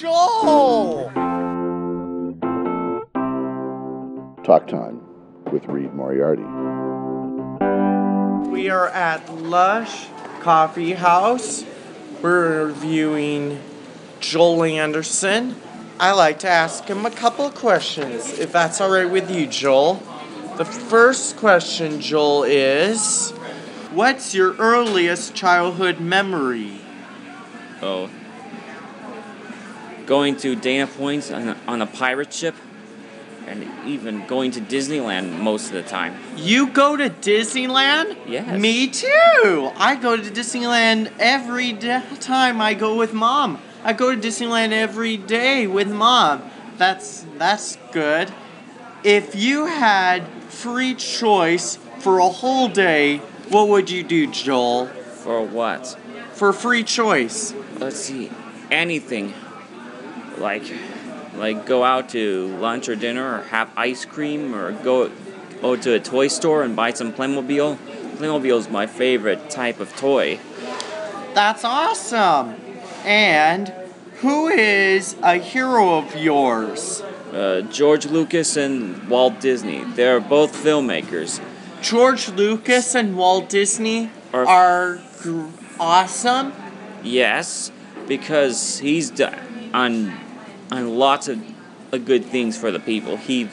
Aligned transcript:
Joel! 0.00 1.12
Talk 4.42 4.66
Time 4.66 5.02
with 5.52 5.66
Reed 5.66 5.92
Moriarty. 5.92 6.42
We 8.50 8.70
are 8.70 8.88
at 8.88 9.30
Lush 9.42 10.06
Coffee 10.40 10.92
House. 10.92 11.66
We're 12.22 12.68
reviewing 12.68 13.60
Joel 14.20 14.64
Anderson. 14.64 15.56
I 15.98 16.12
like 16.12 16.38
to 16.38 16.48
ask 16.48 16.84
him 16.84 17.04
a 17.04 17.10
couple 17.10 17.44
of 17.44 17.54
questions, 17.54 18.38
if 18.38 18.52
that's 18.52 18.80
all 18.80 18.90
right 18.90 19.10
with 19.10 19.30
you, 19.30 19.46
Joel. 19.46 20.02
The 20.56 20.64
first 20.64 21.36
question, 21.36 22.00
Joel, 22.00 22.44
is 22.44 23.32
What's 23.92 24.34
your 24.34 24.54
earliest 24.54 25.34
childhood 25.34 26.00
memory? 26.00 26.80
Oh. 27.82 28.08
Going 30.10 30.36
to 30.38 30.56
Dana 30.56 30.88
Point 30.88 31.30
on 31.30 31.50
a, 31.50 31.56
on 31.68 31.82
a 31.82 31.86
pirate 31.86 32.32
ship, 32.32 32.56
and 33.46 33.64
even 33.86 34.26
going 34.26 34.50
to 34.50 34.60
Disneyland 34.60 35.38
most 35.38 35.68
of 35.68 35.74
the 35.74 35.84
time. 35.84 36.16
You 36.36 36.66
go 36.66 36.96
to 36.96 37.08
Disneyland? 37.08 38.16
Yes. 38.26 38.58
Me 38.58 38.88
too. 38.88 39.70
I 39.76 39.94
go 39.94 40.16
to 40.16 40.22
Disneyland 40.28 41.12
every 41.20 41.74
time 41.74 42.60
I 42.60 42.74
go 42.74 42.96
with 42.96 43.12
mom. 43.14 43.62
I 43.84 43.92
go 43.92 44.12
to 44.12 44.20
Disneyland 44.20 44.72
every 44.72 45.16
day 45.16 45.68
with 45.68 45.88
mom. 45.88 46.42
That's 46.76 47.24
that's 47.38 47.78
good. 47.92 48.32
If 49.04 49.36
you 49.36 49.66
had 49.66 50.26
free 50.48 50.96
choice 50.96 51.78
for 52.00 52.18
a 52.18 52.28
whole 52.28 52.66
day, 52.66 53.18
what 53.48 53.68
would 53.68 53.88
you 53.88 54.02
do, 54.02 54.26
Joel? 54.26 54.86
For 54.86 55.46
what? 55.46 55.96
For 56.32 56.52
free 56.52 56.82
choice. 56.82 57.54
Let's 57.78 58.00
see. 58.00 58.28
Anything. 58.72 59.34
Like, 60.40 60.64
like 61.36 61.66
go 61.66 61.84
out 61.84 62.08
to 62.10 62.48
lunch 62.56 62.88
or 62.88 62.96
dinner, 62.96 63.38
or 63.38 63.42
have 63.44 63.70
ice 63.76 64.04
cream, 64.04 64.54
or 64.54 64.72
go, 64.72 65.10
go 65.60 65.76
to 65.76 65.94
a 65.94 66.00
toy 66.00 66.28
store 66.28 66.62
and 66.62 66.74
buy 66.74 66.92
some 66.92 67.12
Playmobil. 67.12 67.76
Playmobil 68.16 68.58
is 68.58 68.68
my 68.68 68.86
favorite 68.86 69.50
type 69.50 69.78
of 69.80 69.94
toy. 69.96 70.40
That's 71.34 71.64
awesome. 71.64 72.54
And 73.04 73.68
who 74.20 74.48
is 74.48 75.14
a 75.22 75.36
hero 75.36 75.98
of 75.98 76.16
yours? 76.16 77.02
Uh, 77.32 77.60
George 77.62 78.06
Lucas 78.06 78.56
and 78.56 79.08
Walt 79.08 79.40
Disney. 79.40 79.84
They're 79.84 80.20
both 80.20 80.54
filmmakers. 80.56 81.40
George 81.80 82.28
Lucas 82.30 82.94
and 82.94 83.16
Walt 83.16 83.48
Disney 83.48 84.10
Are- 84.34 84.46
are 84.46 85.00
gr- 85.22 85.46
awesome. 85.78 86.52
Yes, 87.02 87.70
because 88.06 88.80
he's 88.80 89.10
done 89.10 89.38
on 89.72 90.12
on 90.70 90.96
lots 90.96 91.28
of 91.28 91.42
uh, 91.92 91.98
good 91.98 92.24
things 92.24 92.56
for 92.56 92.70
the 92.70 92.80
people. 92.80 93.16
He 93.16 93.48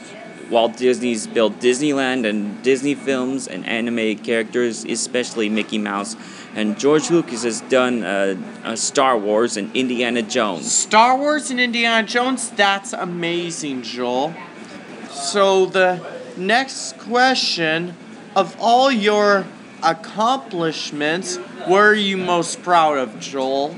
Walt 0.49 0.77
Disney's 0.77 1.27
built 1.27 1.59
Disneyland 1.59 2.25
and 2.25 2.63
Disney 2.63 2.95
films 2.95 3.47
and 3.47 3.65
animated 3.65 4.23
characters, 4.23 4.85
especially 4.85 5.49
Mickey 5.49 5.77
Mouse. 5.77 6.15
And 6.55 6.79
George 6.79 7.09
Lucas 7.11 7.43
has 7.43 7.61
done 7.61 8.03
uh, 8.03 8.35
uh, 8.63 8.75
Star 8.75 9.17
Wars 9.17 9.57
and 9.57 9.75
Indiana 9.75 10.21
Jones. 10.21 10.71
Star 10.71 11.17
Wars 11.17 11.51
and 11.51 11.59
Indiana 11.59 12.07
Jones, 12.07 12.49
that's 12.51 12.93
amazing, 12.93 13.81
Joel. 13.81 14.33
So, 15.11 15.65
the 15.65 16.01
next 16.37 16.97
question 16.97 17.95
of 18.35 18.55
all 18.59 18.89
your 18.89 19.45
accomplishments, 19.83 21.37
what 21.65 21.79
are 21.79 21.93
you 21.93 22.15
most 22.15 22.63
proud 22.63 22.97
of, 22.97 23.19
Joel? 23.19 23.75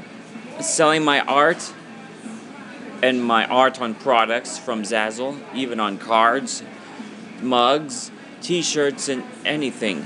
Selling 0.60 1.04
my 1.04 1.22
art 1.22 1.74
and 3.02 3.24
my 3.24 3.46
art 3.46 3.82
on 3.82 3.96
products 3.96 4.58
from 4.58 4.84
Zazzle, 4.84 5.40
even 5.54 5.80
on 5.80 5.98
cards, 5.98 6.64
mugs, 7.42 8.12
t-shirts, 8.42 9.10
and 9.10 9.24
anything. 9.46 10.06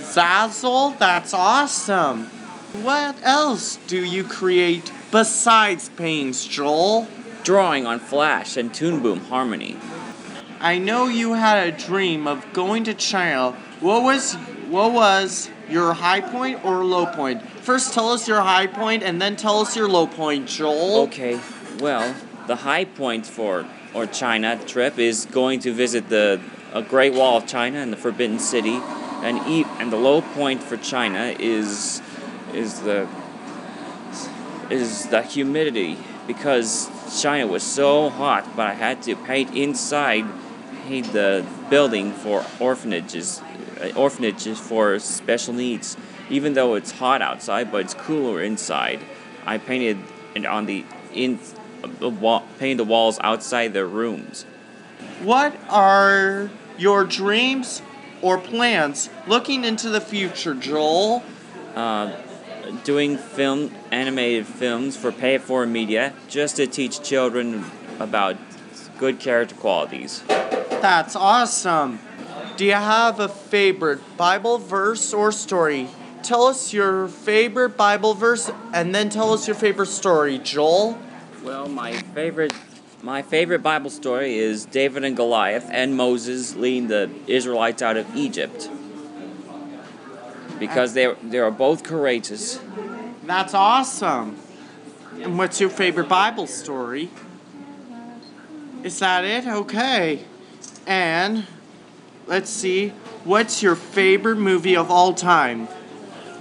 Zazzle, 0.00 0.98
that's 0.98 1.34
awesome. 1.34 2.24
What 2.82 3.16
else 3.22 3.76
do 3.86 4.04
you 4.04 4.24
create 4.24 4.92
besides 5.10 5.88
paints, 5.90 6.46
Joel? 6.46 7.08
Drawing 7.42 7.86
on 7.86 7.98
Flash 7.98 8.56
and 8.56 8.72
Toon 8.74 9.00
Boom 9.00 9.20
Harmony. 9.20 9.76
I 10.60 10.78
know 10.78 11.06
you 11.06 11.34
had 11.34 11.68
a 11.68 11.76
dream 11.76 12.26
of 12.26 12.52
going 12.52 12.84
to 12.84 12.94
China. 12.94 13.52
What 13.80 14.02
was 14.02 14.34
what 14.68 14.92
was 14.92 15.50
your 15.70 15.94
high 15.94 16.20
point 16.20 16.64
or 16.64 16.84
low 16.84 17.06
point? 17.06 17.42
First 17.42 17.94
tell 17.94 18.10
us 18.10 18.28
your 18.28 18.40
high 18.40 18.66
point 18.66 19.02
and 19.02 19.20
then 19.22 19.36
tell 19.36 19.60
us 19.60 19.76
your 19.76 19.88
low 19.88 20.06
point, 20.06 20.46
Joel. 20.46 21.02
Okay, 21.04 21.40
well, 21.80 22.14
the 22.48 22.56
high 22.56 22.84
point 22.84 23.26
for 23.26 23.66
or 23.94 24.06
China 24.06 24.58
trip 24.66 24.98
is 24.98 25.26
going 25.26 25.60
to 25.60 25.72
visit 25.72 26.08
the 26.08 26.40
a 26.72 26.82
Great 26.82 27.14
Wall 27.14 27.38
of 27.38 27.46
China 27.46 27.78
and 27.78 27.92
the 27.92 27.96
Forbidden 27.96 28.38
City, 28.38 28.80
and 29.22 29.38
eat. 29.46 29.66
And 29.78 29.92
the 29.92 29.96
low 29.96 30.20
point 30.20 30.62
for 30.62 30.76
China 30.76 31.34
is 31.38 32.02
is 32.52 32.80
the 32.80 33.06
is 34.70 35.06
the 35.08 35.22
humidity 35.22 35.96
because 36.26 36.90
China 37.22 37.46
was 37.46 37.62
so 37.62 38.10
hot, 38.10 38.56
but 38.56 38.66
I 38.66 38.74
had 38.74 39.02
to 39.02 39.16
paint 39.16 39.54
inside, 39.54 40.26
paint 40.86 41.12
the 41.12 41.46
building 41.70 42.12
for 42.12 42.44
orphanages, 42.60 43.40
uh, 43.80 43.92
orphanages 43.96 44.58
for 44.58 44.98
special 44.98 45.54
needs. 45.54 45.96
Even 46.30 46.52
though 46.52 46.74
it's 46.74 46.90
hot 46.92 47.22
outside, 47.22 47.72
but 47.72 47.80
it's 47.80 47.94
cooler 47.94 48.42
inside. 48.42 49.00
I 49.46 49.56
painted 49.56 49.96
on 50.46 50.66
the 50.66 50.84
in 51.14 51.38
the 51.98 52.08
wall, 52.08 52.46
painted 52.58 52.78
the 52.78 52.84
walls 52.84 53.18
outside 53.22 53.72
their 53.72 53.86
rooms. 53.86 54.44
What 55.22 55.56
are 55.68 56.50
your 56.76 57.04
dreams 57.04 57.82
or 58.22 58.38
plans 58.38 59.10
looking 59.26 59.64
into 59.64 59.88
the 59.88 60.00
future, 60.00 60.54
Joel? 60.54 61.22
Uh, 61.74 62.12
doing 62.84 63.16
film 63.16 63.70
animated 63.90 64.46
films 64.46 64.96
for 64.96 65.12
pay 65.12 65.34
it 65.34 65.42
forward 65.42 65.68
media 65.68 66.12
just 66.28 66.56
to 66.56 66.66
teach 66.66 67.02
children 67.02 67.64
about 67.98 68.36
good 68.98 69.18
character 69.18 69.54
qualities. 69.54 70.22
That's 70.26 71.16
awesome. 71.16 72.00
Do 72.56 72.64
you 72.64 72.72
have 72.72 73.20
a 73.20 73.28
favorite 73.28 74.00
Bible 74.16 74.58
verse 74.58 75.12
or 75.12 75.30
story? 75.32 75.88
Tell 76.22 76.46
us 76.46 76.72
your 76.72 77.08
favorite 77.08 77.76
Bible 77.76 78.14
verse 78.14 78.50
and 78.72 78.94
then 78.94 79.08
tell 79.08 79.32
us 79.32 79.46
your 79.46 79.54
favorite 79.54 79.86
story, 79.86 80.38
Joel. 80.38 80.98
Well, 81.42 81.68
my 81.68 81.92
favorite 81.92 82.52
my 83.00 83.22
favorite 83.22 83.62
Bible 83.62 83.90
story 83.90 84.38
is 84.38 84.64
David 84.64 85.04
and 85.04 85.16
Goliath 85.16 85.68
and 85.70 85.96
Moses 85.96 86.56
leading 86.56 86.88
the 86.88 87.10
Israelites 87.28 87.80
out 87.80 87.96
of 87.96 88.16
Egypt. 88.16 88.68
Because 90.58 90.94
they 90.94 91.14
they 91.22 91.38
are 91.38 91.50
both 91.50 91.84
courageous. 91.84 92.60
That's 93.24 93.54
awesome. 93.54 94.36
And 95.20 95.38
what's 95.38 95.60
your 95.60 95.70
favorite 95.70 96.08
Bible 96.08 96.46
story? 96.46 97.10
Is 98.82 98.98
that 99.00 99.24
it? 99.24 99.46
Okay. 99.46 100.24
And 100.86 101.46
let's 102.26 102.50
see. 102.50 102.90
What's 103.24 103.62
your 103.62 103.74
favorite 103.74 104.36
movie 104.36 104.76
of 104.76 104.90
all 104.90 105.14
time? 105.14 105.68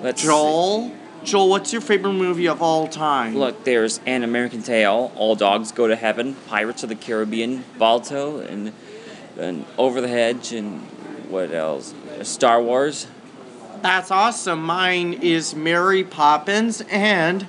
Let's 0.01 0.23
Joel? 0.23 0.91
Joel, 1.23 1.49
what's 1.49 1.73
your 1.73 1.81
favorite 1.81 2.13
movie 2.13 2.47
of 2.47 2.61
all 2.61 2.87
time? 2.87 3.35
Look, 3.37 3.63
there's 3.65 3.99
An 4.05 4.23
American 4.23 4.63
Tale, 4.63 5.11
All 5.15 5.35
Dogs 5.35 5.71
Go 5.71 5.87
to 5.87 5.95
Heaven, 5.95 6.35
Pirates 6.47 6.83
of 6.83 6.89
the 6.89 6.95
Caribbean, 6.95 7.65
Balto, 7.77 8.39
and, 8.39 8.71
and 9.37 9.65
Over 9.77 9.99
the 9.99 10.07
Hedge, 10.07 10.53
and 10.53 10.81
what 11.29 11.51
else? 11.51 11.93
Star 12.21 12.61
Wars. 12.61 13.07
That's 13.81 14.09
awesome. 14.09 14.63
Mine 14.63 15.13
is 15.13 15.53
Mary 15.53 16.03
Poppins. 16.03 16.81
And 16.89 17.43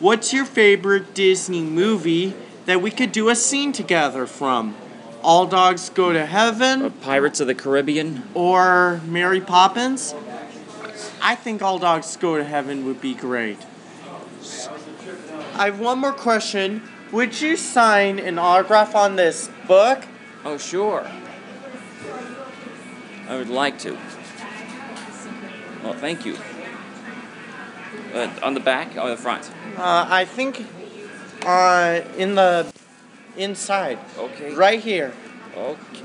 what's 0.00 0.32
your 0.32 0.44
favorite 0.44 1.12
Disney 1.12 1.62
movie 1.62 2.34
that 2.66 2.80
we 2.80 2.90
could 2.90 3.10
do 3.12 3.28
a 3.28 3.36
scene 3.36 3.72
together 3.72 4.26
from? 4.26 4.76
All 5.22 5.46
Dogs 5.46 5.88
Go 5.90 6.12
to 6.12 6.22
Uh, 6.22 6.26
Heaven 6.26 6.90
Pirates 6.90 7.40
of 7.40 7.46
the 7.48 7.54
Caribbean. 7.54 8.22
or 8.34 9.00
Mary 9.06 9.40
Poppins? 9.40 10.14
I 11.20 11.34
think 11.34 11.62
All 11.62 11.78
Dogs 11.78 12.16
Go 12.16 12.36
to 12.36 12.44
Heaven 12.44 12.84
would 12.84 13.00
be 13.00 13.14
great. 13.14 13.58
I 15.54 15.66
have 15.66 15.80
one 15.80 15.98
more 15.98 16.12
question. 16.12 16.82
Would 17.12 17.40
you 17.40 17.56
sign 17.56 18.18
an 18.18 18.38
autograph 18.38 18.94
on 18.94 19.16
this 19.16 19.48
book? 19.66 20.04
Oh, 20.44 20.58
sure. 20.58 21.06
I 23.28 23.36
would 23.36 23.48
like 23.48 23.78
to. 23.80 23.96
Well, 25.82 25.94
thank 25.94 26.26
you. 26.26 26.36
Uh, 28.12 28.28
on 28.42 28.54
the 28.54 28.60
back 28.60 28.96
or 28.96 29.08
the 29.08 29.16
front? 29.16 29.50
Uh, 29.76 30.06
I 30.08 30.24
think 30.24 30.66
uh, 31.44 32.00
in 32.16 32.34
the 32.34 32.72
inside, 33.36 33.98
Okay. 34.18 34.54
right 34.54 34.80
here. 34.80 35.12
Okay. 35.56 36.04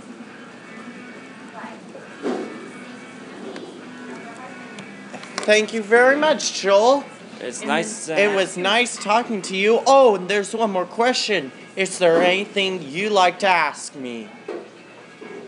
Thank 5.49 5.73
you 5.73 5.81
very 5.81 6.15
much, 6.15 6.61
Joel. 6.61 7.03
It's 7.39 7.63
nice. 7.63 8.05
To 8.05 8.15
It 8.15 8.35
was 8.35 8.55
nice 8.55 8.95
talking 8.95 9.41
to 9.49 9.57
you. 9.57 9.81
Oh, 9.87 10.13
and 10.13 10.29
there's 10.29 10.53
one 10.53 10.69
more 10.69 10.85
question. 10.85 11.51
Is 11.75 11.97
there 11.97 12.21
anything 12.21 12.83
you 12.83 13.09
like 13.09 13.39
to 13.39 13.47
ask 13.47 13.95
me? 13.95 14.29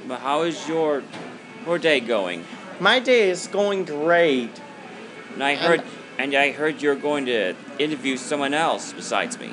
But 0.08 0.22
how 0.22 0.42
is 0.42 0.68
your 0.68 1.04
your 1.68 1.78
day 1.78 2.00
going? 2.00 2.46
My 2.80 2.98
day 2.98 3.30
is 3.30 3.46
going 3.46 3.86
great. 3.86 4.50
And 5.36 5.44
I 5.44 5.54
heard 5.54 5.84
and 6.18 6.34
I 6.34 6.52
heard 6.52 6.82
you're 6.82 6.96
going 6.96 7.28
to 7.28 7.54
interview 7.78 8.18
someone 8.18 8.56
else 8.56 8.94
besides 8.94 9.38
me. 9.38 9.52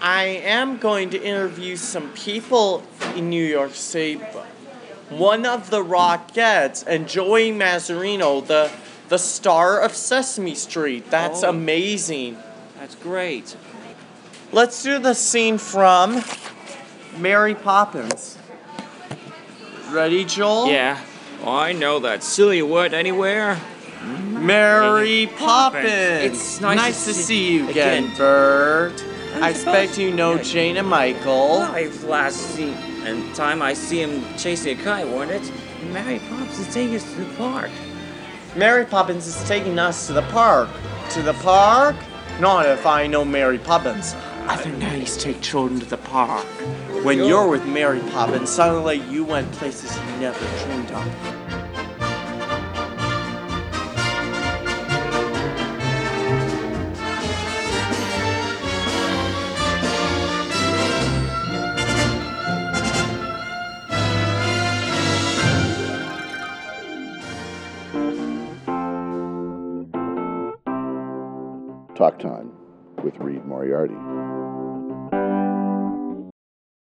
I 0.00 0.24
am 0.24 0.78
going 0.78 1.10
to 1.10 1.22
interview 1.22 1.76
some 1.76 2.10
people 2.14 2.82
in 3.14 3.30
New 3.30 3.46
York 3.46 3.76
City. 3.76 4.20
One 5.08 5.46
of 5.46 5.70
the 5.70 5.84
Rockettes 5.84 6.84
and 6.84 7.06
Joey 7.08 7.52
Mazzarino, 7.52 8.44
the 8.44 8.72
the 9.08 9.18
star 9.18 9.80
of 9.80 9.94
Sesame 9.94 10.54
Street. 10.54 11.10
That's 11.10 11.42
Oh. 11.44 11.50
amazing. 11.50 12.36
That's 12.78 12.94
great. 12.94 13.56
Let's 14.52 14.82
do 14.82 14.98
the 14.98 15.14
scene 15.14 15.58
from 15.58 16.22
Mary 17.18 17.54
Poppins. 17.54 18.38
Ready, 19.90 20.24
Joel? 20.24 20.68
Yeah. 20.70 20.98
Oh, 21.44 21.52
I 21.54 21.72
know 21.72 21.98
that 22.00 22.22
silly 22.22 22.62
word 22.62 22.94
anywhere. 22.94 23.58
Mary 24.04 25.28
Poppins. 25.38 25.84
It's 25.86 26.60
nice 26.60 27.04
to 27.04 27.12
to 27.12 27.14
see 27.14 27.22
see 27.22 27.52
you 27.54 27.68
again. 27.70 28.04
again, 28.04 28.16
Bert. 28.16 29.04
I 29.40 29.50
expect 29.50 29.98
you 29.98 30.10
know. 30.12 30.38
Jane 30.38 30.76
and 30.76 30.88
Michael. 30.88 31.58
I've 31.62 32.04
last 32.04 32.36
seen 32.54 32.74
and 33.04 33.34
time 33.34 33.60
I 33.62 33.74
see 33.74 34.00
him 34.02 34.24
chasing 34.38 34.78
a 34.78 34.82
kite, 34.82 35.06
wasn't 35.08 35.42
it? 35.42 35.52
And 35.82 35.92
Mary 35.92 36.20
Poppins 36.30 36.58
is 36.58 36.72
taking 36.72 36.96
us 36.96 37.02
to 37.14 37.20
the 37.20 37.34
park. 37.36 37.70
Mary 38.56 38.84
Poppins 38.84 39.26
is 39.26 39.42
taking 39.48 39.80
us 39.80 40.06
to 40.06 40.12
the 40.12 40.22
park. 40.22 40.68
To 41.10 41.22
the 41.22 41.32
park? 41.34 41.96
Not 42.38 42.66
if 42.66 42.86
I 42.86 43.08
know 43.08 43.24
Mary 43.24 43.58
Poppins. 43.58 44.14
Other 44.46 44.70
nannies 44.70 45.16
take 45.16 45.40
children 45.40 45.80
to 45.80 45.86
the 45.86 45.96
park. 45.96 46.44
When 47.04 47.24
you're 47.24 47.48
with 47.48 47.66
Mary 47.66 47.98
Poppins, 48.12 48.50
suddenly 48.50 48.98
you 49.10 49.24
went 49.24 49.50
places 49.52 49.96
you 49.96 50.04
never 50.20 50.38
dreamed 50.64 50.92
of. 50.92 51.43
Talk 71.94 72.18
Time 72.18 72.50
with 73.04 73.16
Reed 73.18 73.44
Moriarty. 73.44 73.94